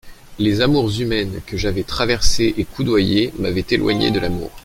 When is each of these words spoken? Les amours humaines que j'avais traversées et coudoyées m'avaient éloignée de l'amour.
Les 0.39 0.61
amours 0.61 0.99
humaines 0.99 1.41
que 1.45 1.57
j'avais 1.57 1.83
traversées 1.83 2.55
et 2.57 2.65
coudoyées 2.65 3.31
m'avaient 3.37 3.67
éloignée 3.69 4.09
de 4.09 4.19
l'amour. 4.19 4.49